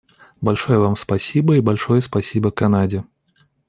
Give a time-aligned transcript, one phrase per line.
[0.41, 3.03] Большое Вам спасибо и большое спасибо Канаде.